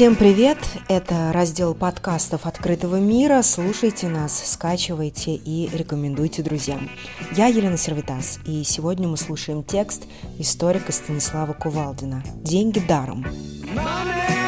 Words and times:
Всем 0.00 0.16
привет! 0.16 0.56
Это 0.88 1.30
раздел 1.30 1.74
подкастов 1.74 2.46
«Открытого 2.46 2.96
мира». 2.96 3.42
Слушайте 3.42 4.08
нас, 4.08 4.50
скачивайте 4.50 5.34
и 5.34 5.68
рекомендуйте 5.76 6.42
друзьям. 6.42 6.88
Я 7.36 7.48
Елена 7.48 7.76
Сервитас, 7.76 8.38
и 8.46 8.62
сегодня 8.64 9.08
мы 9.08 9.18
слушаем 9.18 9.62
текст 9.62 10.04
историка 10.38 10.90
Станислава 10.90 11.52
Кувалдина 11.52 12.24
«Деньги 12.42 12.78
даром». 12.78 13.26
Money! 13.74 14.39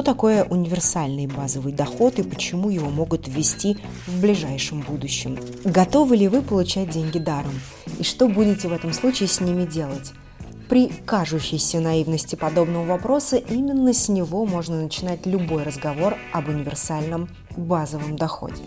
Что 0.00 0.12
такое 0.12 0.44
универсальный 0.44 1.26
базовый 1.26 1.74
доход 1.74 2.18
и 2.18 2.22
почему 2.22 2.70
его 2.70 2.88
могут 2.88 3.28
ввести 3.28 3.76
в 4.06 4.18
ближайшем 4.22 4.80
будущем? 4.80 5.38
Готовы 5.62 6.16
ли 6.16 6.26
вы 6.26 6.40
получать 6.40 6.88
деньги 6.88 7.18
даром? 7.18 7.52
И 7.98 8.02
что 8.02 8.26
будете 8.26 8.68
в 8.68 8.72
этом 8.72 8.94
случае 8.94 9.28
с 9.28 9.42
ними 9.42 9.66
делать? 9.66 10.12
При 10.70 10.88
кажущейся 11.04 11.80
наивности 11.80 12.34
подобного 12.34 12.86
вопроса 12.86 13.36
именно 13.36 13.92
с 13.92 14.08
него 14.08 14.46
можно 14.46 14.80
начинать 14.80 15.26
любой 15.26 15.64
разговор 15.64 16.16
об 16.32 16.48
универсальном 16.48 17.28
базовом 17.58 18.16
доходе. 18.16 18.62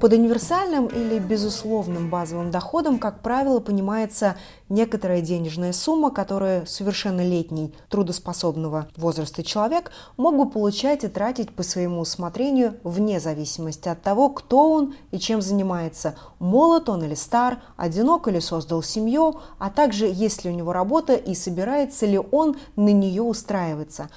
Под 0.00 0.12
универсальным 0.12 0.86
или 0.86 1.18
безусловным 1.18 2.08
базовым 2.08 2.52
доходом, 2.52 2.98
как 2.98 3.20
правило, 3.20 3.58
понимается 3.58 4.36
некоторая 4.68 5.20
денежная 5.20 5.72
сумма, 5.72 6.10
которую 6.10 6.66
совершеннолетний 6.66 7.74
трудоспособного 7.88 8.88
возраста 8.96 9.42
человек 9.42 9.90
мог 10.16 10.36
бы 10.36 10.48
получать 10.48 11.04
и 11.04 11.08
тратить 11.08 11.50
по 11.50 11.62
своему 11.62 12.00
усмотрению 12.00 12.74
вне 12.84 13.20
зависимости 13.20 13.88
от 13.88 14.02
того, 14.02 14.30
кто 14.30 14.70
он 14.72 14.94
и 15.10 15.18
чем 15.18 15.40
занимается, 15.40 16.16
молод 16.38 16.88
он 16.88 17.04
или 17.04 17.14
стар, 17.14 17.62
одинок 17.76 18.28
или 18.28 18.38
создал 18.38 18.82
семью, 18.82 19.40
а 19.58 19.70
также 19.70 20.06
есть 20.06 20.44
ли 20.44 20.50
у 20.50 20.54
него 20.54 20.72
работа 20.72 21.14
и 21.14 21.34
собирается 21.34 22.06
ли 22.06 22.18
он 22.18 22.56
на 22.76 22.90
нее 22.92 23.22
устраиваться. 23.22 24.10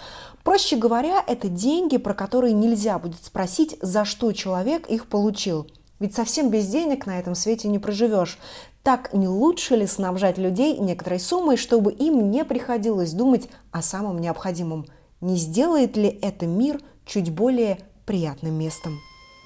Проще 0.44 0.76
говоря, 0.76 1.24
это 1.26 1.50
деньги, 1.50 1.98
про 1.98 2.14
которые 2.14 2.54
нельзя 2.54 2.98
будет 2.98 3.24
спросить, 3.24 3.78
за 3.82 4.06
что 4.06 4.32
человек 4.32 4.88
их 4.88 5.08
получил. 5.08 5.68
Ведь 6.00 6.16
совсем 6.16 6.50
без 6.50 6.68
денег 6.68 7.06
на 7.06 7.20
этом 7.20 7.36
свете 7.36 7.68
не 7.68 7.78
проживешь. 7.78 8.40
Так 8.84 9.14
не 9.14 9.28
лучше 9.28 9.76
ли 9.76 9.86
снабжать 9.86 10.40
людей 10.40 10.78
некоторой 10.80 11.20
суммой, 11.20 11.58
чтобы 11.58 11.92
им 11.92 12.32
не 12.32 12.44
приходилось 12.44 13.14
думать 13.14 13.48
о 13.72 13.84
самом 13.84 14.20
необходимом? 14.20 14.88
Не 15.22 15.38
сделает 15.38 15.96
ли 15.96 16.10
это 16.10 16.48
мир 16.48 16.82
чуть 17.06 17.32
более 17.32 17.80
приятным 18.08 18.56
местом? 18.56 19.00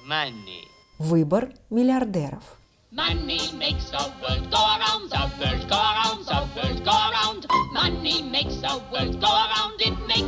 Money. 0.08 0.62
Выбор 0.98 1.50
миллиардеров. 1.68 2.58
Money 2.92 3.52
makes 3.58 3.90
the 3.90 4.00
world 4.22 4.50
go 4.50 4.56
around, 4.56 5.10
the 5.10 5.30
world 5.38 5.68
go 5.68 5.76
around, 5.76 6.24
the 6.24 6.48
world 6.56 6.82
go 6.82 6.92
around. 6.92 7.46
Money 7.74 8.22
makes 8.22 8.56
the 8.62 8.80
world 8.90 9.20
go 9.20 9.28
around, 9.28 9.78
it 9.80 9.98
makes 10.08 10.25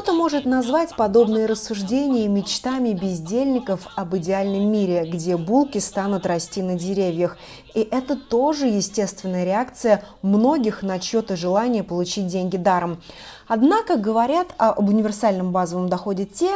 Кто-то 0.00 0.16
может 0.16 0.46
назвать 0.46 0.96
подобные 0.96 1.44
рассуждения 1.44 2.26
мечтами 2.26 2.94
бездельников 2.94 3.86
об 3.96 4.16
идеальном 4.16 4.72
мире, 4.72 5.04
где 5.04 5.36
булки 5.36 5.76
станут 5.76 6.24
расти 6.24 6.62
на 6.62 6.76
деревьях. 6.76 7.36
И 7.74 7.80
это 7.80 8.16
тоже 8.16 8.66
естественная 8.66 9.44
реакция 9.44 10.02
многих 10.22 10.82
на 10.82 10.98
чье-то 11.00 11.36
желание 11.36 11.84
получить 11.84 12.28
деньги 12.28 12.56
даром. 12.56 13.02
Однако 13.46 13.98
говорят 13.98 14.54
об 14.56 14.88
универсальном 14.88 15.52
базовом 15.52 15.90
доходе 15.90 16.24
те, 16.24 16.50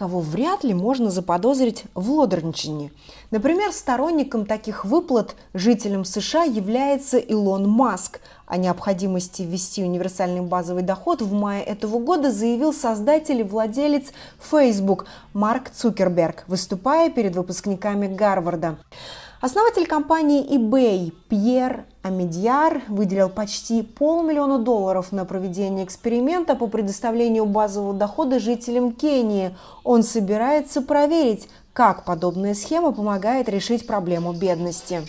кого 0.00 0.20
вряд 0.20 0.64
ли 0.64 0.72
можно 0.72 1.10
заподозрить 1.10 1.84
в 1.94 2.10
лодорничании. 2.10 2.90
Например, 3.30 3.70
сторонником 3.70 4.46
таких 4.46 4.86
выплат 4.86 5.36
жителям 5.52 6.06
США 6.06 6.44
является 6.44 7.18
Илон 7.18 7.68
Маск. 7.68 8.20
О 8.46 8.56
необходимости 8.56 9.42
ввести 9.42 9.84
универсальный 9.84 10.40
базовый 10.40 10.84
доход 10.84 11.20
в 11.20 11.34
мае 11.34 11.62
этого 11.62 11.98
года 11.98 12.32
заявил 12.32 12.72
создатель 12.72 13.40
и 13.40 13.42
владелец 13.42 14.06
Facebook 14.40 15.04
Марк 15.34 15.68
Цукерберг, 15.68 16.44
выступая 16.46 17.10
перед 17.10 17.36
выпускниками 17.36 18.06
Гарварда. 18.06 18.78
Основатель 19.40 19.86
компании 19.86 20.44
eBay 20.54 21.14
Пьер 21.30 21.86
Амедьяр 22.02 22.82
выделил 22.88 23.30
почти 23.30 23.82
полмиллиона 23.82 24.58
долларов 24.58 25.12
на 25.12 25.24
проведение 25.24 25.86
эксперимента 25.86 26.54
по 26.54 26.66
предоставлению 26.66 27.46
базового 27.46 27.94
дохода 27.94 28.38
жителям 28.38 28.92
Кении. 28.92 29.56
Он 29.82 30.02
собирается 30.02 30.82
проверить, 30.82 31.48
как 31.72 32.04
подобная 32.04 32.52
схема 32.52 32.92
помогает 32.92 33.48
решить 33.48 33.86
проблему 33.86 34.34
бедности. 34.34 35.08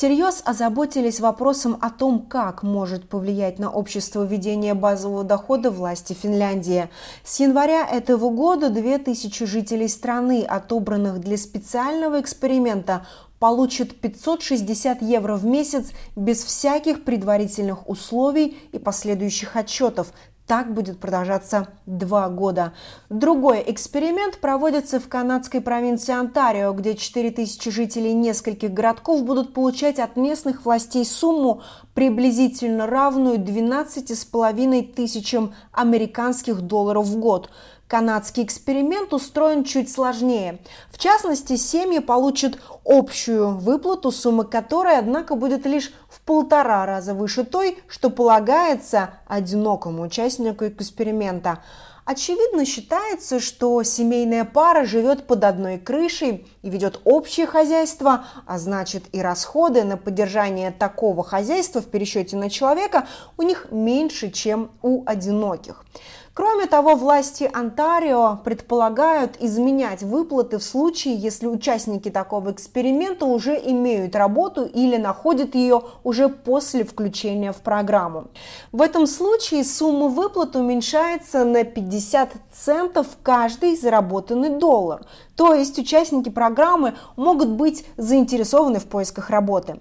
Всерьез 0.00 0.40
озаботились 0.46 1.20
вопросом 1.20 1.76
о 1.82 1.90
том, 1.90 2.20
как 2.20 2.62
может 2.62 3.06
повлиять 3.06 3.58
на 3.58 3.70
общество 3.70 4.24
введение 4.24 4.72
базового 4.72 5.24
дохода 5.24 5.70
власти 5.70 6.14
Финляндии. 6.14 6.88
С 7.22 7.38
января 7.38 7.86
этого 7.86 8.30
года 8.30 8.70
2000 8.70 9.44
жителей 9.44 9.88
страны, 9.88 10.42
отобранных 10.42 11.20
для 11.20 11.36
специального 11.36 12.18
эксперимента, 12.18 13.04
получат 13.38 13.94
560 13.94 15.02
евро 15.02 15.34
в 15.34 15.44
месяц 15.44 15.90
без 16.16 16.44
всяких 16.44 17.04
предварительных 17.04 17.86
условий 17.86 18.56
и 18.72 18.78
последующих 18.78 19.54
отчетов, 19.54 20.14
так 20.50 20.74
будет 20.74 20.98
продолжаться 20.98 21.68
два 21.86 22.28
года. 22.28 22.72
Другой 23.08 23.62
эксперимент 23.68 24.40
проводится 24.40 24.98
в 24.98 25.06
канадской 25.06 25.60
провинции 25.60 26.12
Онтарио, 26.12 26.72
где 26.72 26.96
4000 26.96 27.70
жителей 27.70 28.14
нескольких 28.14 28.72
городков 28.72 29.22
будут 29.22 29.54
получать 29.54 30.00
от 30.00 30.16
местных 30.16 30.64
властей 30.64 31.04
сумму, 31.04 31.62
приблизительно 31.94 32.88
равную 32.88 33.38
12,5 33.38 34.92
тысячам 34.92 35.54
американских 35.70 36.62
долларов 36.62 37.06
в 37.06 37.20
год. 37.20 37.48
Канадский 37.90 38.44
эксперимент 38.44 39.12
устроен 39.12 39.64
чуть 39.64 39.90
сложнее. 39.90 40.60
В 40.92 40.98
частности, 40.98 41.56
семьи 41.56 41.98
получат 41.98 42.56
общую 42.84 43.56
выплату, 43.56 44.12
сумма 44.12 44.44
которой, 44.44 44.96
однако, 44.96 45.34
будет 45.34 45.66
лишь 45.66 45.92
в 46.08 46.20
полтора 46.20 46.86
раза 46.86 47.14
выше 47.14 47.42
той, 47.42 47.78
что 47.88 48.10
полагается 48.10 49.14
одинокому 49.26 50.04
участнику 50.04 50.68
эксперимента. 50.68 51.64
Очевидно 52.04 52.64
считается, 52.64 53.40
что 53.40 53.82
семейная 53.82 54.44
пара 54.44 54.84
живет 54.84 55.26
под 55.26 55.42
одной 55.42 55.78
крышей 55.78 56.46
и 56.62 56.70
ведет 56.70 57.00
общее 57.04 57.46
хозяйство, 57.46 58.24
а 58.46 58.58
значит 58.58 59.04
и 59.12 59.20
расходы 59.20 59.82
на 59.82 59.96
поддержание 59.96 60.70
такого 60.70 61.24
хозяйства 61.24 61.80
в 61.80 61.86
пересчете 61.86 62.36
на 62.36 62.50
человека 62.50 63.08
у 63.36 63.42
них 63.42 63.66
меньше, 63.72 64.30
чем 64.30 64.70
у 64.80 65.02
одиноких. 65.06 65.84
Кроме 66.32 66.66
того, 66.66 66.94
власти 66.94 67.50
Онтарио 67.52 68.38
предполагают 68.44 69.36
изменять 69.40 70.02
выплаты 70.02 70.58
в 70.58 70.62
случае, 70.62 71.16
если 71.16 71.48
участники 71.48 72.08
такого 72.08 72.52
эксперимента 72.52 73.26
уже 73.26 73.56
имеют 73.56 74.14
работу 74.14 74.64
или 74.64 74.96
находят 74.96 75.56
ее 75.56 75.82
уже 76.04 76.28
после 76.28 76.84
включения 76.84 77.52
в 77.52 77.56
программу. 77.56 78.28
В 78.70 78.80
этом 78.80 79.08
случае 79.08 79.64
сумма 79.64 80.06
выплат 80.06 80.54
уменьшается 80.54 81.44
на 81.44 81.64
50 81.64 82.30
центов 82.52 83.08
каждый 83.24 83.76
заработанный 83.76 84.50
доллар. 84.50 85.02
То 85.34 85.54
есть 85.54 85.78
участники 85.78 86.28
программы 86.28 86.94
могут 87.16 87.48
быть 87.48 87.86
заинтересованы 87.96 88.78
в 88.78 88.84
поисках 88.84 89.30
работы. 89.30 89.80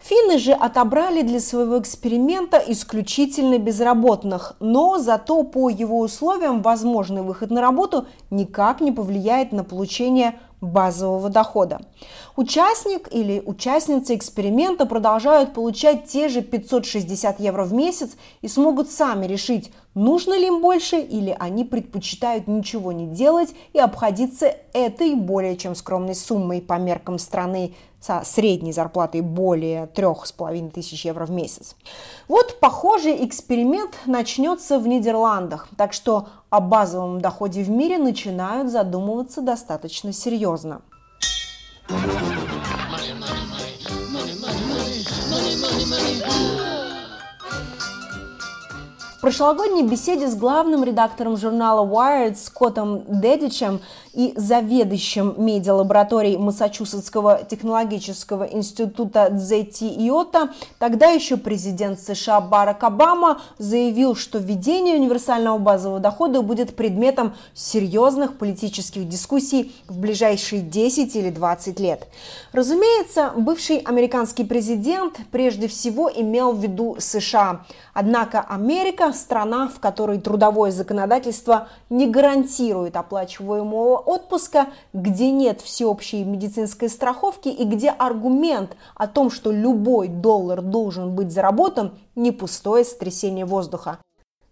Финны 0.00 0.38
же 0.38 0.52
отобрали 0.52 1.22
для 1.22 1.40
своего 1.40 1.78
эксперимента 1.78 2.62
исключительно 2.68 3.58
безработных, 3.58 4.54
но 4.60 4.98
зато 4.98 5.42
по 5.44 5.70
его 5.70 5.87
условиям 5.96 6.62
возможный 6.62 7.22
выход 7.22 7.50
на 7.50 7.60
работу 7.60 8.06
никак 8.30 8.80
не 8.80 8.92
повлияет 8.92 9.52
на 9.52 9.64
получение 9.64 10.38
базового 10.60 11.28
дохода. 11.28 11.80
Участник 12.36 13.08
или 13.12 13.40
участница 13.44 14.14
эксперимента 14.16 14.86
продолжают 14.86 15.54
получать 15.54 16.06
те 16.06 16.28
же 16.28 16.42
560 16.42 17.40
евро 17.40 17.64
в 17.64 17.72
месяц 17.72 18.16
и 18.42 18.48
смогут 18.48 18.90
сами 18.90 19.26
решить, 19.26 19.72
нужно 19.94 20.38
ли 20.38 20.48
им 20.48 20.60
больше 20.60 20.96
или 20.96 21.36
они 21.38 21.64
предпочитают 21.64 22.48
ничего 22.48 22.92
не 22.92 23.06
делать 23.06 23.54
и 23.72 23.78
обходиться 23.78 24.52
этой 24.72 25.14
более 25.14 25.56
чем 25.56 25.74
скромной 25.74 26.14
суммой 26.14 26.60
по 26.60 26.78
меркам 26.78 27.18
страны 27.18 27.74
со 28.00 28.22
средней 28.24 28.72
зарплатой 28.72 29.20
более 29.20 29.86
3,5 29.86 30.70
тысяч 30.70 31.04
евро 31.04 31.26
в 31.26 31.30
месяц. 31.30 31.76
Вот 32.28 32.60
похожий 32.60 33.24
эксперимент 33.26 33.94
начнется 34.06 34.78
в 34.78 34.86
Нидерландах, 34.86 35.68
так 35.76 35.92
что 35.92 36.28
о 36.50 36.60
базовом 36.60 37.20
доходе 37.20 37.62
в 37.62 37.70
мире 37.70 37.98
начинают 37.98 38.70
задумываться 38.70 39.40
достаточно 39.40 40.12
серьезно. 40.12 40.82
В 49.18 49.20
прошлогодней 49.20 49.82
беседе 49.82 50.28
с 50.28 50.36
главным 50.36 50.84
редактором 50.84 51.36
журнала 51.36 51.84
Wired 51.84 52.36
Скоттом 52.36 53.02
Дедичем 53.08 53.80
и 54.14 54.32
заведующим 54.36 55.34
медиалабораторией 55.36 56.38
Массачусетского 56.38 57.40
технологического 57.42 58.44
института 58.44 59.28
Дзети 59.32 59.88
Иота, 60.06 60.50
тогда 60.78 61.08
еще 61.08 61.36
президент 61.36 61.98
США 61.98 62.40
Барак 62.40 62.84
Обама 62.84 63.40
заявил, 63.58 64.14
что 64.14 64.38
введение 64.38 64.94
универсального 64.94 65.58
базового 65.58 65.98
дохода 65.98 66.40
будет 66.40 66.76
предметом 66.76 67.34
серьезных 67.54 68.38
политических 68.38 69.08
дискуссий 69.08 69.74
в 69.88 69.98
ближайшие 69.98 70.62
10 70.62 71.16
или 71.16 71.30
20 71.30 71.80
лет. 71.80 72.06
Разумеется, 72.52 73.32
бывший 73.36 73.78
американский 73.78 74.44
президент 74.44 75.16
прежде 75.32 75.66
всего 75.66 76.08
имел 76.08 76.52
в 76.52 76.60
виду 76.60 76.94
США. 77.00 77.62
Однако 77.94 78.42
Америка– 78.48 79.07
страна, 79.12 79.68
в 79.68 79.80
которой 79.80 80.20
трудовое 80.20 80.70
законодательство 80.70 81.68
не 81.90 82.08
гарантирует 82.08 82.96
оплачиваемого 82.96 83.98
отпуска, 83.98 84.68
где 84.92 85.30
нет 85.30 85.60
всеобщей 85.60 86.24
медицинской 86.24 86.88
страховки 86.88 87.48
и 87.48 87.64
где 87.64 87.90
аргумент 87.90 88.76
о 88.94 89.06
том, 89.06 89.30
что 89.30 89.52
любой 89.52 90.08
доллар 90.08 90.62
должен 90.62 91.14
быть 91.14 91.32
заработан, 91.32 91.98
не 92.14 92.32
пустое 92.32 92.84
сотрясение 92.84 93.44
воздуха. 93.44 93.98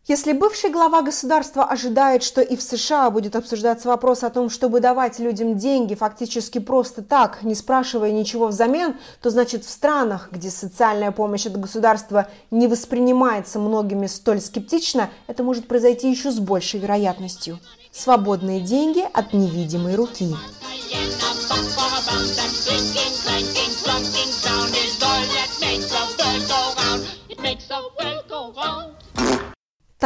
Если 0.08 0.32
бывший 0.32 0.70
глава 0.70 1.02
государства 1.02 1.64
ожидает, 1.64 2.22
что 2.22 2.40
и 2.40 2.54
в 2.54 2.62
США 2.62 3.10
будет 3.10 3.34
обсуждаться 3.34 3.88
вопрос 3.88 4.22
о 4.22 4.30
том, 4.30 4.50
чтобы 4.50 4.78
давать 4.78 5.18
людям 5.18 5.56
деньги 5.56 5.96
фактически 5.96 6.60
просто 6.60 7.02
так, 7.02 7.42
не 7.42 7.56
спрашивая 7.56 8.12
ничего 8.12 8.46
взамен, 8.46 8.94
то 9.20 9.30
значит 9.30 9.64
в 9.64 9.68
странах, 9.68 10.28
где 10.30 10.48
социальная 10.48 11.10
помощь 11.10 11.46
от 11.46 11.58
государства 11.58 12.28
не 12.52 12.68
воспринимается 12.68 13.58
многими 13.58 14.06
столь 14.06 14.40
скептично, 14.40 15.10
это 15.26 15.42
может 15.42 15.66
произойти 15.66 16.08
еще 16.08 16.30
с 16.30 16.38
большей 16.38 16.78
вероятностью. 16.78 17.58
Свободные 17.90 18.60
деньги 18.60 19.04
от 19.12 19.32
невидимой 19.32 19.96
руки. 19.96 20.36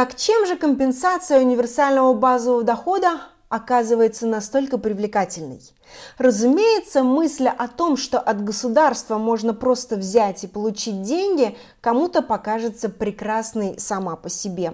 Так 0.01 0.15
чем 0.15 0.47
же 0.47 0.55
компенсация 0.55 1.41
универсального 1.41 2.15
базового 2.15 2.63
дохода 2.63 3.21
оказывается 3.49 4.25
настолько 4.25 4.79
привлекательной? 4.79 5.61
Разумеется, 6.17 7.03
мысль 7.03 7.45
о 7.45 7.67
том, 7.67 7.97
что 7.97 8.17
от 8.17 8.43
государства 8.43 9.19
можно 9.19 9.53
просто 9.53 9.97
взять 9.97 10.43
и 10.43 10.47
получить 10.47 11.03
деньги, 11.03 11.55
кому-то 11.81 12.23
покажется 12.23 12.89
прекрасной 12.89 13.77
сама 13.77 14.15
по 14.15 14.27
себе. 14.27 14.73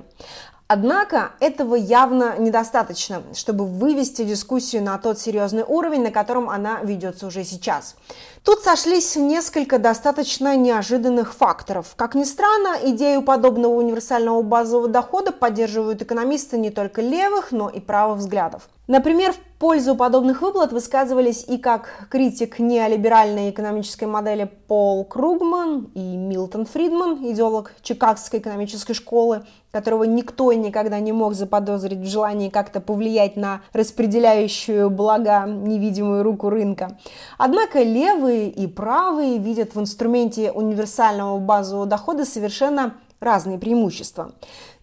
Однако 0.70 1.32
этого 1.42 1.76
явно 1.76 2.38
недостаточно, 2.38 3.24
чтобы 3.34 3.66
вывести 3.66 4.24
дискуссию 4.24 4.82
на 4.84 4.98
тот 4.98 5.20
серьезный 5.20 5.64
уровень, 5.64 6.04
на 6.04 6.12
котором 6.12 6.50
она 6.50 6.80
ведется 6.84 7.28
уже 7.28 7.44
сейчас. 7.44 7.96
Тут 8.48 8.64
сошлись 8.64 9.18
несколько 9.18 9.78
достаточно 9.78 10.56
неожиданных 10.56 11.34
факторов. 11.34 11.88
Как 11.98 12.16
ни 12.16 12.24
странно, 12.24 12.78
идею 12.82 13.22
подобного 13.22 13.74
универсального 13.74 14.42
базового 14.42 14.88
дохода 14.88 15.34
поддерживают 15.34 16.02
экономисты 16.02 16.58
не 16.58 16.70
только 16.70 17.02
левых, 17.02 17.52
но 17.52 17.68
и 17.68 17.82
правых 17.82 18.20
взглядов. 18.20 18.70
Например, 18.88 19.34
в 19.34 19.60
пользу 19.60 19.96
подобных 19.96 20.42
выплат 20.42 20.72
высказывались 20.72 21.44
и 21.46 21.58
как 21.58 22.08
критик 22.10 22.60
неолиберальной 22.60 23.50
экономической 23.50 24.06
модели 24.06 24.50
Пол 24.68 25.04
Кругман 25.04 25.90
и 25.94 26.00
Милтон 26.00 26.66
Фридман, 26.66 27.18
идеолог 27.32 27.74
Чикагской 27.82 28.40
экономической 28.40 28.94
школы, 28.94 29.44
которого 29.72 30.06
никто 30.06 30.54
никогда 30.54 31.00
не 31.00 31.12
мог 31.12 31.34
заподозрить 31.34 32.00
в 32.00 32.08
желании 32.08 32.50
как-то 32.50 32.80
повлиять 32.80 33.36
на 33.36 33.62
распределяющую 33.74 34.90
блага 34.90 35.46
невидимую 35.46 36.24
руку 36.24 36.50
рынка. 36.50 36.98
Однако 37.38 37.84
левые 37.84 38.37
и 38.46 38.68
правые 38.68 39.40
видят 39.40 39.76
в 39.76 39.80
инструменте 39.80 40.52
универсального 40.52 41.40
базового 41.40 41.86
дохода 41.86 42.26
совершенно 42.26 42.96
разные 43.20 43.58
преимущества. 43.58 44.34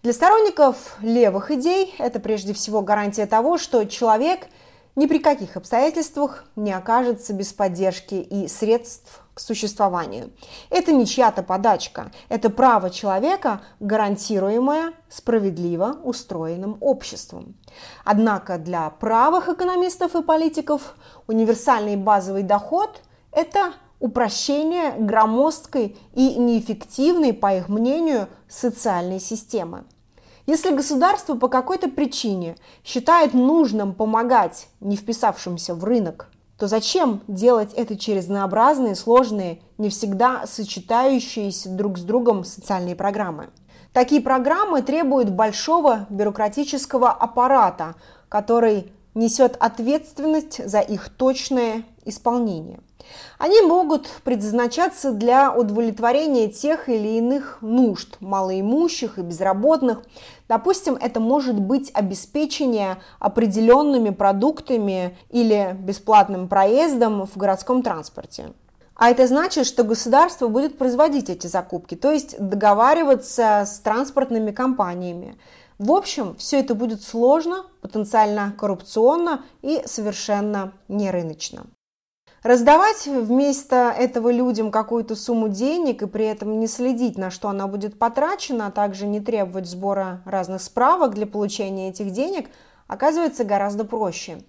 Для 0.03 0.13
сторонников 0.13 0.97
левых 1.01 1.51
идей 1.51 1.95
это 1.97 2.19
прежде 2.19 2.53
всего 2.53 2.81
гарантия 2.81 3.25
того, 3.25 3.57
что 3.57 3.85
человек 3.85 4.47
ни 4.95 5.07
при 5.07 5.19
каких 5.19 5.57
обстоятельствах 5.57 6.45
не 6.55 6.71
окажется 6.71 7.33
без 7.33 7.51
поддержки 7.51 8.15
и 8.15 8.47
средств 8.47 9.21
к 9.33 9.39
существованию. 9.41 10.31
Это 10.69 10.93
не 10.93 11.05
чья-то 11.05 11.43
подачка, 11.43 12.11
это 12.29 12.49
право 12.49 12.89
человека, 12.89 13.61
гарантируемое 13.81 14.93
справедливо 15.09 15.97
устроенным 16.03 16.77
обществом. 16.79 17.55
Однако 18.05 18.57
для 18.57 18.89
правых 18.89 19.49
экономистов 19.49 20.15
и 20.15 20.21
политиков 20.21 20.95
универсальный 21.27 21.97
базовый 21.97 22.43
доход– 22.43 23.01
это 23.35 23.73
упрощение 23.99 24.93
громоздкой 24.97 25.97
и 26.13 26.35
неэффективной, 26.35 27.33
по 27.33 27.55
их 27.55 27.69
мнению, 27.69 28.27
социальной 28.47 29.19
системы. 29.19 29.83
Если 30.47 30.75
государство 30.75 31.35
по 31.35 31.47
какой-то 31.47 31.89
причине 31.89 32.55
считает 32.83 33.33
нужным 33.33 33.93
помогать 33.93 34.67
не 34.79 34.95
вписавшимся 34.95 35.73
в 35.73 35.83
рынок, 35.83 36.29
то 36.57 36.67
зачем 36.67 37.21
делать 37.27 37.73
это 37.73 37.97
через 37.97 38.25
разнообразные, 38.25 38.95
сложные, 38.95 39.59
не 39.77 39.89
всегда 39.89 40.45
сочетающиеся 40.47 41.69
друг 41.69 41.97
с 41.97 42.01
другом 42.01 42.45
социальные 42.45 42.95
программы? 42.95 43.49
Такие 43.91 44.21
программы 44.21 44.81
требуют 44.81 45.29
большого 45.29 46.05
бюрократического 46.09 47.11
аппарата, 47.11 47.95
который 48.29 48.91
несет 49.15 49.55
ответственность 49.59 50.67
за 50.67 50.79
их 50.79 51.09
точное 51.09 51.83
исполнение. 52.05 52.79
Они 53.37 53.61
могут 53.61 54.07
предназначаться 54.23 55.11
для 55.11 55.53
удовлетворения 55.53 56.47
тех 56.47 56.89
или 56.89 57.17
иных 57.17 57.59
нужд 57.61 58.17
малоимущих 58.19 59.17
и 59.17 59.21
безработных. 59.21 60.03
Допустим, 60.47 60.95
это 60.95 61.19
может 61.19 61.59
быть 61.59 61.91
обеспечение 61.93 62.97
определенными 63.19 64.09
продуктами 64.09 65.17
или 65.29 65.75
бесплатным 65.79 66.47
проездом 66.47 67.25
в 67.25 67.37
городском 67.37 67.83
транспорте. 67.83 68.53
А 68.95 69.09
это 69.09 69.27
значит, 69.27 69.65
что 69.65 69.83
государство 69.83 70.47
будет 70.47 70.77
производить 70.77 71.29
эти 71.29 71.47
закупки, 71.47 71.95
то 71.95 72.11
есть 72.11 72.37
договариваться 72.39 73.65
с 73.67 73.79
транспортными 73.79 74.51
компаниями. 74.51 75.37
В 75.77 75.91
общем, 75.91 76.35
все 76.37 76.59
это 76.59 76.73
будет 76.73 77.03
сложно, 77.03 77.65
потенциально 77.81 78.53
коррупционно 78.57 79.43
и 79.61 79.81
совершенно 79.85 80.73
нерыночно. 80.87 81.65
Раздавать 82.43 83.07
вместо 83.07 83.89
этого 83.97 84.31
людям 84.31 84.69
какую-то 84.69 85.15
сумму 85.15 85.49
денег 85.49 86.03
и 86.03 86.07
при 86.07 86.25
этом 86.25 86.59
не 86.59 86.67
следить, 86.67 87.17
на 87.17 87.31
что 87.31 87.49
она 87.49 87.67
будет 87.67 87.97
потрачена, 87.97 88.67
а 88.67 88.71
также 88.71 89.07
не 89.07 89.19
требовать 89.19 89.67
сбора 89.67 90.21
разных 90.25 90.61
справок 90.61 91.15
для 91.15 91.25
получения 91.25 91.89
этих 91.89 92.11
денег, 92.11 92.49
оказывается 92.87 93.43
гораздо 93.43 93.83
проще. 93.83 94.43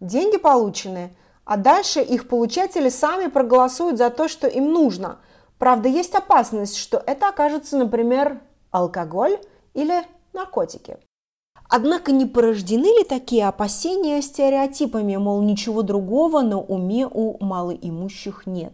Деньги 0.00 0.38
получены, 0.38 1.14
а 1.44 1.58
дальше 1.58 2.00
их 2.00 2.26
получатели 2.26 2.88
сами 2.88 3.26
проголосуют 3.28 3.98
за 3.98 4.08
то, 4.08 4.28
что 4.28 4.48
им 4.48 4.72
нужно. 4.72 5.18
Правда, 5.58 5.88
есть 5.88 6.14
опасность, 6.14 6.76
что 6.76 7.02
это 7.06 7.28
окажется, 7.28 7.76
например, 7.76 8.40
алкоголь 8.70 9.38
или 9.74 10.02
наркотики. 10.32 10.98
Однако 11.68 12.12
не 12.12 12.26
порождены 12.26 12.98
ли 12.98 13.04
такие 13.04 13.48
опасения 13.48 14.20
стереотипами, 14.20 15.16
мол, 15.16 15.40
ничего 15.42 15.82
другого 15.82 16.42
на 16.42 16.58
уме 16.58 17.06
у 17.06 17.42
малоимущих 17.42 18.46
нет? 18.46 18.72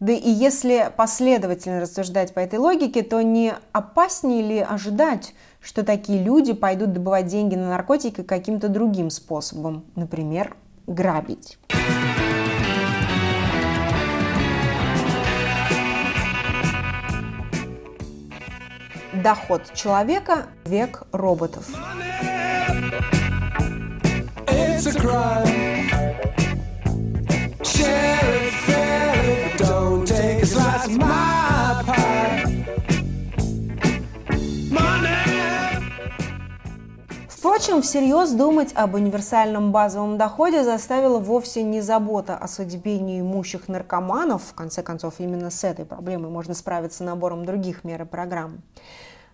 Да 0.00 0.12
и 0.12 0.28
если 0.28 0.92
последовательно 0.96 1.80
рассуждать 1.80 2.34
по 2.34 2.40
этой 2.40 2.58
логике, 2.58 3.02
то 3.02 3.22
не 3.22 3.54
опаснее 3.72 4.42
ли 4.42 4.58
ожидать, 4.58 5.34
что 5.60 5.84
такие 5.84 6.22
люди 6.22 6.52
пойдут 6.52 6.92
добывать 6.92 7.26
деньги 7.26 7.54
на 7.54 7.68
наркотики 7.68 8.22
каким-то 8.22 8.68
другим 8.68 9.10
способом, 9.10 9.84
например, 9.94 10.56
грабить? 10.86 11.58
Доход 19.22 19.72
человека– 19.72 20.46
век 20.64 21.04
роботов. 21.12 21.66
It's 24.48 24.86
a 24.86 24.92
crime. 24.98 25.82
Впрочем, 37.62 37.82
всерьез 37.82 38.32
думать 38.32 38.72
об 38.74 38.96
универсальном 38.96 39.70
базовом 39.70 40.18
доходе 40.18 40.64
заставила 40.64 41.20
вовсе 41.20 41.62
не 41.62 41.80
забота 41.80 42.36
о 42.36 42.48
судьбе 42.48 42.98
неимущих 42.98 43.68
наркоманов. 43.68 44.42
В 44.42 44.54
конце 44.54 44.82
концов, 44.82 45.20
именно 45.20 45.48
с 45.48 45.62
этой 45.62 45.84
проблемой 45.84 46.28
можно 46.28 46.54
справиться 46.54 47.04
набором 47.04 47.44
других 47.44 47.84
мер 47.84 48.02
и 48.02 48.04
программ. 48.04 48.62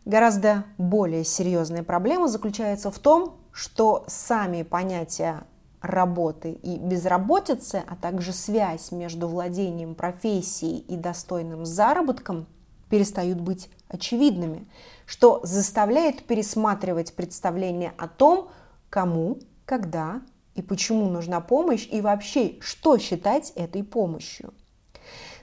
Гораздо 0.05 0.65
более 0.77 1.25
серьезная 1.25 1.83
проблема 1.83 2.29
заключается 2.29 2.91
в 2.91 2.99
том, 2.99 3.37
что 3.51 4.05
сами 4.09 4.63
понятия 4.63 5.45
работы 5.81 6.53
и 6.53 6.77
безработицы, 6.77 7.83
а 7.89 7.97
также 7.97 8.35
связь 8.35 8.93
между 8.93 9.27
владением 9.27 9.95
профессией 9.95 10.81
и 10.81 10.99
достойным 10.99 11.65
заработком 11.65 12.47
перестают 12.91 13.41
быть 13.41 13.71
очевидными, 13.89 14.69
что 15.09 15.41
заставляет 15.43 16.25
пересматривать 16.25 17.15
представление 17.15 17.95
о 17.97 18.09
том, 18.09 18.51
кому, 18.91 19.39
когда 19.65 20.21
и 20.55 20.61
почему 20.61 21.09
нужна 21.09 21.41
помощь 21.41 21.89
и 21.91 22.03
вообще, 22.03 22.57
что 22.61 22.99
считать 22.99 23.53
этой 23.57 23.83
помощью. 23.83 24.53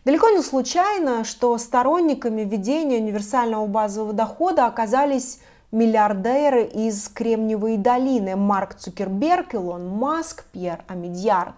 Далеко 0.05 0.29
не 0.29 0.43
случайно, 0.43 1.23
что 1.23 1.57
сторонниками 1.57 2.43
введения 2.43 2.99
универсального 2.99 3.65
базового 3.65 4.13
дохода 4.13 4.67
оказались 4.67 5.39
миллиардеры 5.71 6.65
из 6.65 7.09
Кремниевой 7.09 7.77
долины 7.77 8.35
Марк 8.35 8.75
Цукерберг, 8.75 9.55
Илон 9.55 9.89
Маск, 9.89 10.45
Пьер 10.51 10.83
Амидьяр. 10.87 11.55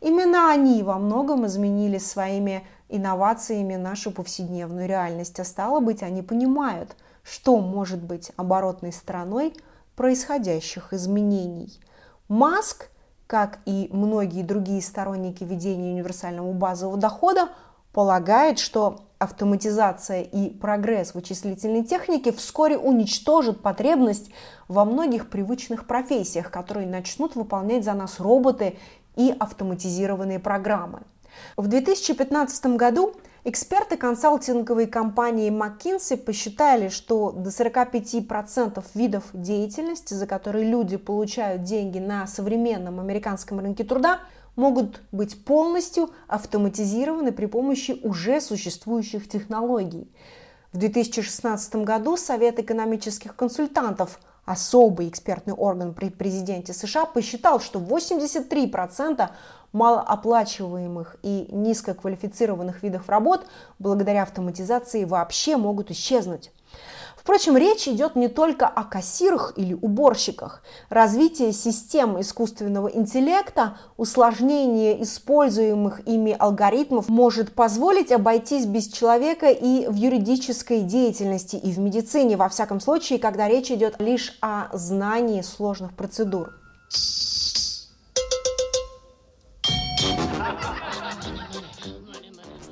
Именно 0.00 0.52
они 0.52 0.84
во 0.84 0.96
многом 0.96 1.44
изменили 1.44 1.98
своими 1.98 2.64
инновациями 2.88 3.74
нашу 3.74 4.12
повседневную 4.12 4.86
реальность, 4.86 5.40
а 5.40 5.44
стало 5.44 5.80
быть, 5.80 6.04
они 6.04 6.22
понимают, 6.22 6.94
что 7.30 7.58
может 7.58 8.02
быть 8.02 8.32
оборотной 8.36 8.92
стороной 8.92 9.54
происходящих 9.96 10.92
изменений. 10.92 11.78
Маск, 12.28 12.88
как 13.26 13.58
и 13.66 13.88
многие 13.92 14.42
другие 14.42 14.80
сторонники 14.80 15.44
введения 15.44 15.92
универсального 15.92 16.52
базового 16.52 16.96
дохода, 16.96 17.48
полагает, 17.92 18.58
что 18.58 19.00
автоматизация 19.18 20.22
и 20.22 20.50
прогресс 20.50 21.14
вычислительной 21.14 21.84
техники 21.84 22.30
вскоре 22.30 22.78
уничтожат 22.78 23.60
потребность 23.60 24.30
во 24.68 24.84
многих 24.84 25.28
привычных 25.28 25.86
профессиях, 25.86 26.50
которые 26.50 26.86
начнут 26.86 27.34
выполнять 27.34 27.84
за 27.84 27.94
нас 27.94 28.20
роботы 28.20 28.78
и 29.16 29.34
автоматизированные 29.38 30.38
программы. 30.38 31.00
В 31.56 31.66
2015 31.66 32.76
году 32.76 33.14
эксперты 33.48 33.96
консалтинговой 33.96 34.86
компании 34.86 35.50
McKinsey 35.50 36.16
посчитали, 36.16 36.88
что 36.88 37.32
до 37.32 37.50
45% 37.50 38.84
видов 38.94 39.24
деятельности, 39.32 40.14
за 40.14 40.26
которые 40.26 40.64
люди 40.68 40.96
получают 40.96 41.62
деньги 41.62 41.98
на 41.98 42.26
современном 42.26 43.00
американском 43.00 43.60
рынке 43.60 43.84
труда, 43.84 44.20
могут 44.56 45.00
быть 45.12 45.44
полностью 45.44 46.10
автоматизированы 46.26 47.32
при 47.32 47.46
помощи 47.46 47.98
уже 48.02 48.40
существующих 48.40 49.28
технологий. 49.28 50.12
В 50.72 50.78
2016 50.78 51.76
году 51.76 52.16
Совет 52.16 52.58
экономических 52.58 53.34
консультантов, 53.34 54.20
особый 54.44 55.08
экспертный 55.08 55.54
орган 55.54 55.94
при 55.94 56.10
президенте 56.10 56.74
США, 56.74 57.06
посчитал, 57.06 57.60
что 57.60 57.78
83% 57.78 59.30
малооплачиваемых 59.72 61.16
и 61.22 61.46
низкоквалифицированных 61.50 62.82
видов 62.82 63.08
работ 63.08 63.46
благодаря 63.78 64.22
автоматизации 64.22 65.04
вообще 65.04 65.56
могут 65.56 65.90
исчезнуть. 65.90 66.50
Впрочем, 67.28 67.58
речь 67.58 67.86
идет 67.86 68.16
не 68.16 68.28
только 68.28 68.66
о 68.66 68.84
кассирах 68.84 69.52
или 69.56 69.74
уборщиках. 69.74 70.62
Развитие 70.88 71.52
систем 71.52 72.18
искусственного 72.18 72.88
интеллекта, 72.88 73.76
усложнение 73.98 75.02
используемых 75.02 76.08
ими 76.08 76.34
алгоритмов 76.38 77.10
может 77.10 77.52
позволить 77.52 78.12
обойтись 78.12 78.64
без 78.64 78.88
человека 78.88 79.50
и 79.50 79.86
в 79.88 79.94
юридической 79.94 80.80
деятельности, 80.80 81.56
и 81.56 81.70
в 81.70 81.78
медицине, 81.78 82.38
во 82.38 82.48
всяком 82.48 82.80
случае, 82.80 83.18
когда 83.18 83.46
речь 83.46 83.70
идет 83.70 84.00
лишь 84.00 84.38
о 84.40 84.74
знании 84.74 85.42
сложных 85.42 85.94
процедур. 85.94 86.54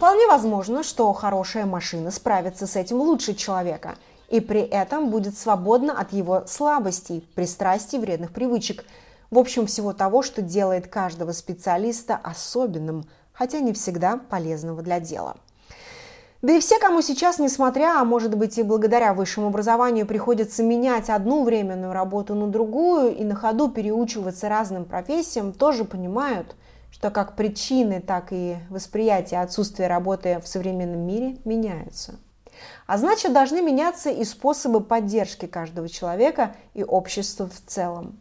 Вполне 0.07 0.29
возможно, 0.29 0.85
что 0.85 1.13
хорошая 1.13 1.67
машина 1.67 2.13
справится 2.13 2.69
с 2.69 2.77
этим 2.77 2.99
лучше 2.99 3.35
человека– 3.35 3.97
и 4.29 4.39
при 4.41 4.61
этом 4.61 5.11
будет 5.11 5.37
свободна 5.37 5.99
от 5.99 6.13
его 6.13 6.45
слабостей, 6.47 7.29
пристрастий, 7.35 7.99
вредных 7.99 8.33
привычек. 8.33 8.85
В 9.31 9.39
общем, 9.39 9.67
всего 9.67 9.93
того, 9.93 10.23
что 10.23 10.43
делает 10.43 10.87
каждого 10.87 11.33
специалиста 11.33 12.21
особенным, 12.23 13.05
хотя 13.33 13.59
не 13.59 13.73
всегда 13.73 14.17
полезного 14.17 14.81
для 14.83 15.01
дела. 15.01 15.37
Да 16.43 16.53
и 16.53 16.61
все, 16.61 16.79
кому 16.79 17.03
сейчас, 17.03 17.41
несмотря, 17.41 18.01
а 18.01 18.05
может 18.05 18.37
быть 18.37 18.59
и 18.59 18.63
благодаря 18.63 19.13
высшему 19.13 19.49
образованию, 19.49 20.07
приходится 20.07 20.63
менять 20.63 21.11
одну 21.11 21.43
временную 21.43 21.93
работу 21.93 22.35
на 22.35 22.47
другую 22.47 23.17
и 23.17 23.25
на 23.25 23.35
ходу 23.35 23.69
переучиваться 23.69 24.49
разным 24.49 24.85
профессиям, 24.85 25.53
тоже 25.53 25.85
понимают, 25.85 26.55
что 26.91 27.11
как 27.11 27.37
причины, 27.37 28.01
так 28.01 28.29
и 28.31 28.57
восприятие 28.71 29.41
отсутствия 29.41 29.87
работы 29.87 30.41
в 30.43 30.49
современном 30.49 31.01
мире 31.01 31.37
меняются. 31.45 32.17
А 32.87 32.99
значит, 32.99 33.33
должны 33.33 33.61
меняться 33.63 34.11
и 34.11 34.25
способы 34.25 34.81
поддержки 34.81 35.47
каждого 35.47 35.89
человека 35.89 36.55
и 36.75 36.85
общества 36.85 37.49
в 37.49 37.61
целом. 37.67 38.19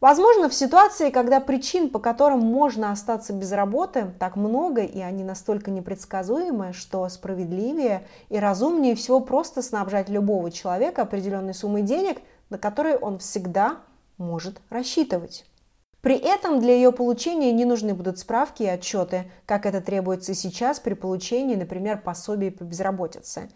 Возможно, 0.00 0.50
в 0.50 0.54
ситуации, 0.54 1.08
когда 1.08 1.40
причин, 1.40 1.88
по 1.88 1.98
которым 1.98 2.40
можно 2.40 2.90
остаться 2.90 3.32
без 3.32 3.52
работы, 3.52 4.12
так 4.18 4.36
много, 4.36 4.82
и 4.82 5.00
они 5.00 5.24
настолько 5.24 5.70
непредсказуемы, 5.70 6.74
что 6.74 7.08
справедливее 7.08 8.06
и 8.28 8.38
разумнее 8.38 8.96
всего 8.96 9.20
просто 9.20 9.62
снабжать 9.62 10.10
любого 10.10 10.50
человека 10.50 11.02
определенной 11.02 11.54
суммой 11.54 11.82
денег, 11.82 12.18
на 12.50 12.58
которые 12.58 12.98
он 12.98 13.18
всегда 13.18 13.78
может 14.18 14.60
рассчитывать. 14.68 15.46
При 16.04 16.16
этом 16.16 16.60
для 16.60 16.74
ее 16.74 16.92
получения 16.92 17.50
не 17.50 17.64
нужны 17.64 17.94
будут 17.94 18.18
справки 18.18 18.62
и 18.62 18.66
отчеты, 18.66 19.24
как 19.46 19.64
это 19.64 19.80
требуется 19.80 20.34
сейчас 20.34 20.78
при 20.78 20.92
получении, 20.92 21.54
например, 21.54 22.02
пособий 22.02 22.50
по 22.50 22.62
безработице. 22.62 23.48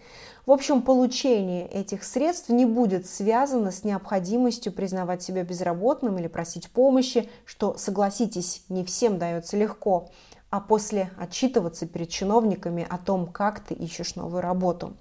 В 0.46 0.52
общем, 0.52 0.80
получение 0.80 1.68
этих 1.68 2.04
средств 2.04 2.48
не 2.48 2.64
будет 2.64 3.06
связано 3.06 3.70
с 3.70 3.84
необходимостью 3.84 4.72
признавать 4.72 5.22
себя 5.22 5.44
безработным 5.44 6.18
или 6.18 6.26
просить 6.26 6.70
помощи, 6.70 7.28
что, 7.44 7.76
согласитесь, 7.76 8.64
не 8.70 8.82
всем 8.82 9.18
дается 9.18 9.58
легко, 9.58 10.08
а 10.48 10.60
после 10.60 11.10
отчитываться 11.18 11.86
перед 11.86 12.08
чиновниками 12.08 12.86
о 12.88 12.96
том, 12.96 13.26
как 13.26 13.60
ты 13.60 13.74
ищешь 13.74 14.14
новую 14.14 14.40
работу. 14.40 14.96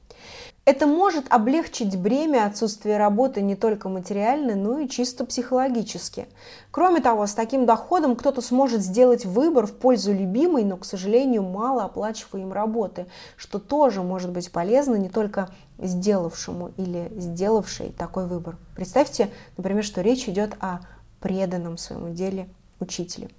Это 0.68 0.86
может 0.86 1.28
облегчить 1.30 1.98
бремя 1.98 2.46
отсутствия 2.46 2.98
работы 2.98 3.40
не 3.42 3.56
только 3.56 3.88
материально, 3.88 4.54
но 4.54 4.80
и 4.80 4.90
чисто 4.90 5.24
психологически. 5.24 6.28
Кроме 6.72 7.00
того, 7.00 7.26
с 7.26 7.34
таким 7.34 7.66
доходом 7.66 8.18
кто-то 8.18 8.42
сможет 8.42 8.82
сделать 8.82 9.24
выбор 9.24 9.66
в 9.66 9.72
пользу 9.72 10.12
любимой, 10.12 10.66
но, 10.66 10.76
к 10.76 10.84
сожалению, 10.84 11.44
малооплачиваемой 11.44 12.54
работы, 12.54 13.06
что 13.38 13.60
тоже 13.60 14.04
может 14.04 14.32
быть 14.32 14.52
полезно 14.52 14.96
не 14.96 15.08
только 15.08 15.48
сделавшему 15.78 16.74
или 16.76 17.14
сделавшей 17.16 17.94
такой 17.98 18.28
выбор. 18.28 18.58
Представьте, 18.76 19.30
например, 19.56 19.86
что 19.86 20.02
речь 20.02 20.28
идет 20.28 20.58
о 20.60 20.80
преданном 21.22 21.78
своему 21.78 22.10
деле 22.10 22.50
учителе. 22.82 23.30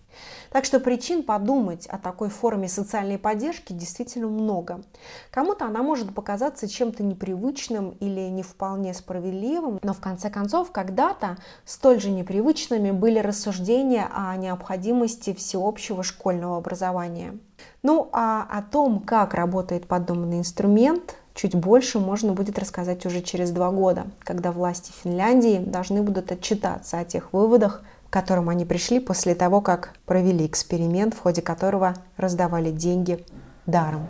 Так 0.51 0.65
что 0.65 0.81
причин 0.81 1.23
подумать 1.23 1.87
о 1.87 1.99
такой 1.99 2.31
форме 2.31 2.69
социальной 2.69 3.19
поддержки 3.19 3.73
действительно 3.73 4.29
много. 4.29 4.83
Кому-то 5.31 5.67
она 5.67 5.83
может 5.83 6.15
показаться 6.15 6.69
чем-то 6.69 7.03
непривычным 7.03 7.91
или 8.01 8.29
не 8.29 8.43
вполне 8.43 8.95
справедливым, 8.95 9.79
но 9.83 9.93
в 9.93 10.01
конце 10.01 10.31
концов 10.31 10.73
когда-то 10.73 11.37
столь 11.65 12.01
же 12.01 12.11
непривычными 12.11 12.91
были 12.91 13.19
рассуждения 13.19 14.09
о 14.15 14.37
необходимости 14.37 15.35
всеобщего 15.35 16.03
школьного 16.03 16.57
образования. 16.57 17.39
Ну 17.83 18.09
а 18.13 18.47
о 18.51 18.63
том, 18.63 19.01
как 19.01 19.35
работает 19.35 19.87
подобный 19.87 20.39
инструмент, 20.39 21.17
чуть 21.35 21.55
больше 21.55 21.99
можно 21.99 22.33
будет 22.33 22.59
рассказать 22.59 23.07
уже 23.07 23.23
через 23.23 23.51
два 23.51 23.71
года, 23.71 24.07
когда 24.21 24.51
власти 24.51 24.93
Финляндии 25.03 25.59
должны 25.59 26.03
будут 26.03 26.33
отчитаться 26.33 26.99
о 26.99 27.05
тех 27.05 27.33
выводах, 27.33 27.83
к 28.09 28.13
которым 28.13 28.49
они 28.49 28.65
пришли 28.65 29.01
после 29.01 29.35
того, 29.35 29.61
как 29.61 29.95
провели 30.07 30.47
эксперимент, 30.47 31.15
в 31.15 31.21
ходе 31.21 31.43
которого 31.43 31.95
раздавали 32.17 32.71
деньги 32.71 33.25
даром. 33.67 34.09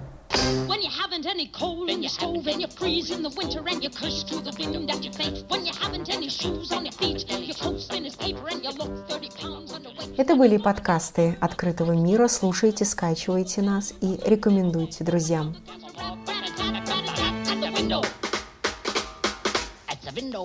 When 0.68 0.80
you 0.82 0.90
haven't 0.90 1.26
any 1.26 1.50
coal 1.50 1.88
in 1.88 2.02
your 2.02 2.10
stove 2.10 2.46
and 2.46 2.60
you 2.60 2.68
freeze 2.68 3.10
in 3.10 3.22
the 3.22 3.30
winter 3.30 3.62
and 3.66 3.82
you 3.82 3.90
cush 3.90 4.24
to 4.24 4.40
the 4.40 4.52
venom 4.52 4.86
that 4.86 5.02
you 5.02 5.10
fake. 5.10 5.44
When 5.48 5.64
you 5.64 5.72
haven't 5.80 6.08
any 6.10 6.28
shoes 6.28 6.70
on 6.70 6.84
your 6.84 6.92
feet, 6.92 7.26
your 7.28 7.56
coat's 7.56 7.86
thin 7.86 8.04
as 8.06 8.14
paper 8.14 8.46
and 8.48 8.62
you 8.62 8.70
look 8.72 9.08
30 9.08 9.30
pounds 9.30 9.72
underweight. 9.72 10.14
Это 10.16 10.36
были 10.36 10.58
подкасты 10.58 11.36
открытого 11.40 11.92
мира. 11.92 12.28
Слушайте, 12.28 12.84
скачивайте 12.84 13.62
нас 13.62 13.94
и 14.00 14.20
рекомендуйте 14.24 15.02
друзьям. 15.02 15.56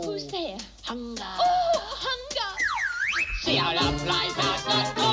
Who's 0.03 0.27
there? 0.27 0.57
Hunger. 0.83 1.23
Oh, 1.23 1.43
hunger. 1.43 1.62
see 3.53 3.59
how 3.59 3.91
the 3.91 3.99
flies 3.99 4.37
are. 4.97 5.12